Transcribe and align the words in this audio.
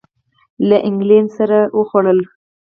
له 0.67 0.77
اینګلینډ 0.85 1.29
سره 1.37 1.57
وخوړل. 1.77 2.19